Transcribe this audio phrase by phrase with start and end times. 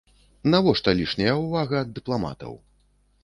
[0.53, 2.53] Навошта лішняя ўвага ад дыпламатаў?